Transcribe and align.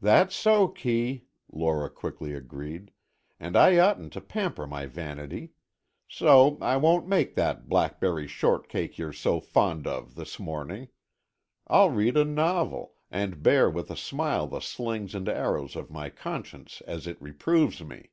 "That's 0.00 0.34
so, 0.34 0.68
Kee," 0.68 1.26
Lora 1.52 1.90
quickly 1.90 2.32
agreed, 2.32 2.92
"and 3.38 3.58
I 3.58 3.76
oughtn't 3.76 4.14
to 4.14 4.22
pamper 4.22 4.66
my 4.66 4.86
vanity. 4.86 5.52
So, 6.08 6.56
I 6.62 6.78
won't 6.78 7.06
make 7.06 7.34
that 7.34 7.68
blackberry 7.68 8.26
shortcake 8.26 8.96
you're 8.96 9.12
so 9.12 9.38
fond 9.38 9.86
of 9.86 10.14
this 10.14 10.38
morning, 10.38 10.88
I'll 11.66 11.90
read 11.90 12.16
a 12.16 12.24
novel, 12.24 12.94
and 13.10 13.42
bear 13.42 13.68
with 13.68 13.90
a 13.90 13.96
smile 13.96 14.46
the 14.46 14.60
slings 14.60 15.14
and 15.14 15.28
arrows 15.28 15.76
of 15.76 15.90
my 15.90 16.08
conscience 16.08 16.80
as 16.86 17.06
it 17.06 17.20
reproves 17.20 17.84
me." 17.84 18.12